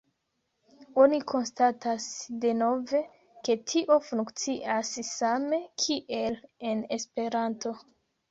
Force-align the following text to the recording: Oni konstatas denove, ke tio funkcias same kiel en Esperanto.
Oni 1.01 1.17
konstatas 1.31 2.05
denove, 2.45 3.01
ke 3.49 3.57
tio 3.73 3.97
funkcias 4.07 4.93
same 5.09 5.59
kiel 5.83 6.39
en 6.71 6.83
Esperanto. 6.97 7.75